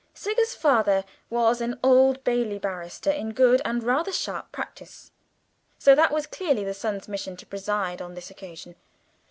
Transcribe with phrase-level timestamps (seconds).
[0.15, 5.11] Siggers' father was an Old Bailey barrister in good and rather sharp practice,
[5.77, 8.73] so that it was clearly the son's mission to preside on this occasion.